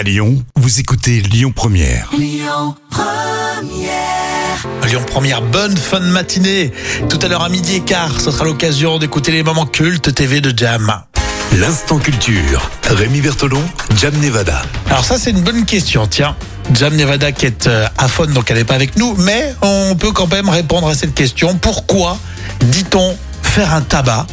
[0.00, 2.08] À Lyon, vous écoutez Lyon Première.
[2.18, 2.74] Lyon
[5.06, 6.72] Première, bonne fin de matinée.
[7.10, 10.40] Tout à l'heure à midi et quart, ce sera l'occasion d'écouter les moments cultes TV
[10.40, 10.90] de Jam.
[11.58, 12.70] L'instant culture.
[12.88, 13.62] Rémi Bertolon,
[13.94, 14.62] Jam Nevada.
[14.86, 16.34] Alors ça, c'est une bonne question, tiens.
[16.72, 19.96] Jam Nevada qui est euh, à Faune, donc elle n'est pas avec nous, mais on
[19.96, 21.58] peut quand même répondre à cette question.
[21.58, 22.16] Pourquoi
[22.62, 24.26] dit-on faire un tabac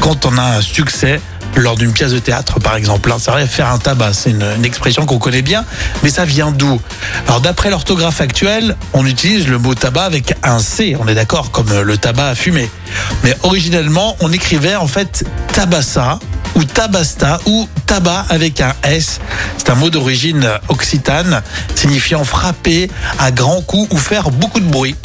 [0.00, 1.20] quand on a un succès
[1.56, 3.10] lors d'une pièce de théâtre, par exemple.
[3.12, 3.16] hein.
[3.20, 5.64] C'est vrai, faire un tabac, c'est une, une expression qu'on connaît bien,
[6.02, 6.80] mais ça vient d'où?
[7.26, 11.50] Alors, d'après l'orthographe actuelle, on utilise le mot tabac avec un C, on est d'accord,
[11.50, 12.70] comme euh, le tabac à fumer.
[13.24, 16.18] Mais originellement, on écrivait en fait tabassa
[16.54, 19.20] ou tabasta ou tabac avec un S.
[19.56, 21.42] C'est un mot d'origine occitane
[21.74, 24.96] signifiant frapper à grands coups ou faire beaucoup de bruit.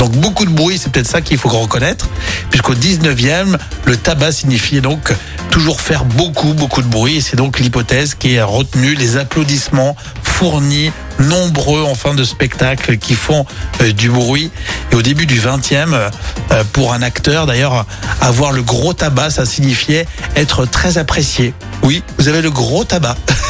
[0.00, 2.08] Donc beaucoup de bruit, c'est peut-être ça qu'il faut reconnaître,
[2.48, 5.12] puisqu'au 19e, le tabac signifiait donc
[5.50, 7.18] toujours faire beaucoup, beaucoup de bruit.
[7.18, 12.96] Et c'est donc l'hypothèse qui est retenue, les applaudissements fournis, nombreux en fin de spectacle
[12.96, 13.44] qui font
[13.82, 14.50] euh, du bruit.
[14.90, 17.84] Et au début du 20e, euh, pour un acteur d'ailleurs,
[18.22, 21.52] avoir le gros tabac, ça signifiait être très apprécié.
[21.82, 23.16] Oui, vous avez le gros tabac.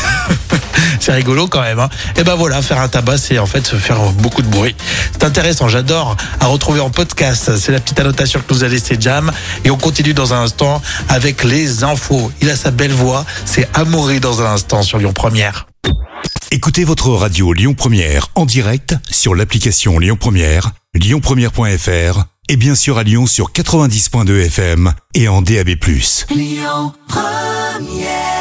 [1.00, 1.78] C'est rigolo quand même.
[1.78, 1.88] Hein.
[2.16, 4.74] Et ben voilà, faire un tabac, c'est en fait faire beaucoup de bruit.
[5.12, 7.56] C'est intéressant, j'adore à retrouver en podcast.
[7.56, 9.30] C'est la petite annotation que nous a laissé Jam.
[9.64, 12.32] Et on continue dans un instant avec les infos.
[12.40, 15.66] Il a sa belle voix, c'est Amaury dans un instant sur Lyon Première.
[16.52, 22.98] Écoutez votre radio Lyon Première en direct sur l'application Lyon Première, lyonpremière.fr et bien sûr
[22.98, 25.68] à Lyon sur 90.2 FM et en DAB+.
[26.30, 28.39] Lyon Première